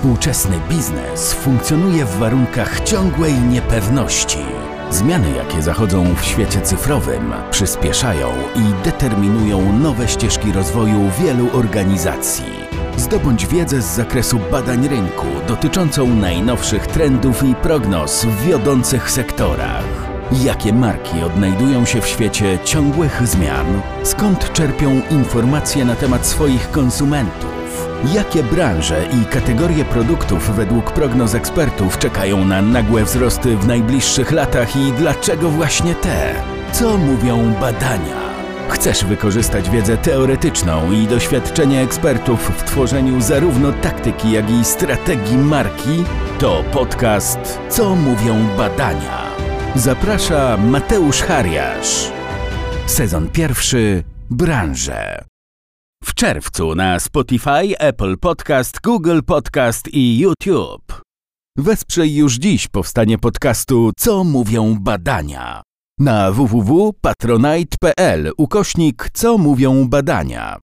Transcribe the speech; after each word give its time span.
Współczesny 0.00 0.60
biznes 0.68 1.32
funkcjonuje 1.32 2.04
w 2.04 2.18
warunkach 2.18 2.80
ciągłej 2.80 3.34
niepewności. 3.34 4.38
Zmiany, 4.90 5.30
jakie 5.36 5.62
zachodzą 5.62 6.14
w 6.14 6.24
świecie 6.24 6.60
cyfrowym, 6.60 7.32
przyspieszają 7.50 8.28
i 8.56 8.84
determinują 8.84 9.78
nowe 9.78 10.08
ścieżki 10.08 10.52
rozwoju 10.52 11.10
wielu 11.20 11.48
organizacji. 11.52 12.44
Zdobądź 12.96 13.46
wiedzę 13.46 13.82
z 13.82 13.84
zakresu 13.84 14.40
badań 14.50 14.88
rynku 14.88 15.26
dotyczącą 15.48 16.06
najnowszych 16.14 16.86
trendów 16.86 17.42
i 17.42 17.54
prognoz 17.54 18.24
w 18.24 18.42
wiodących 18.42 19.10
sektorach. 19.10 19.84
Jakie 20.32 20.72
marki 20.72 21.22
odnajdują 21.22 21.84
się 21.84 22.00
w 22.00 22.06
świecie 22.08 22.58
ciągłych 22.64 23.22
zmian? 23.24 23.82
Skąd 24.04 24.52
czerpią 24.52 25.00
informacje 25.10 25.84
na 25.84 25.94
temat 25.94 26.26
swoich 26.26 26.70
konsumentów? 26.70 27.59
Jakie 28.04 28.42
branże 28.42 29.06
i 29.22 29.24
kategorie 29.24 29.84
produktów 29.84 30.56
według 30.56 30.92
prognoz 30.92 31.34
ekspertów 31.34 31.98
czekają 31.98 32.44
na 32.44 32.62
nagłe 32.62 33.04
wzrosty 33.04 33.56
w 33.56 33.66
najbliższych 33.66 34.32
latach 34.32 34.76
i 34.76 34.92
dlaczego 34.92 35.50
właśnie 35.50 35.94
te? 35.94 36.34
Co 36.72 36.96
mówią 36.96 37.54
badania? 37.60 38.30
Chcesz 38.68 39.04
wykorzystać 39.04 39.70
wiedzę 39.70 39.96
teoretyczną 39.96 40.92
i 40.92 41.06
doświadczenie 41.06 41.82
ekspertów 41.82 42.40
w 42.58 42.62
tworzeniu 42.64 43.20
zarówno 43.20 43.72
taktyki, 43.72 44.32
jak 44.32 44.50
i 44.50 44.64
strategii 44.64 45.38
marki? 45.38 46.04
To 46.38 46.64
podcast 46.72 47.58
Co 47.68 47.96
mówią 47.96 48.46
badania? 48.56 49.26
Zaprasza 49.74 50.56
Mateusz 50.56 51.22
Hariasz. 51.22 52.12
Sezon 52.86 53.28
pierwszy 53.28 54.04
Branże. 54.30 55.24
W 56.04 56.14
czerwcu 56.14 56.74
na 56.74 57.00
Spotify, 57.00 57.78
Apple 57.78 58.18
Podcast, 58.18 58.80
Google 58.80 59.20
Podcast 59.26 59.88
i 59.88 60.18
YouTube. 60.18 61.02
Wesprzyj 61.58 62.16
już 62.16 62.34
dziś 62.34 62.68
powstanie 62.68 63.18
podcastu 63.18 63.90
Co 63.98 64.24
mówią 64.24 64.76
badania 64.80 65.62
na 65.98 66.32
www.patronite.pl 66.32 68.32
ukośnik 68.36 69.10
Co 69.14 69.38
mówią 69.38 69.88
badania. 69.88 70.58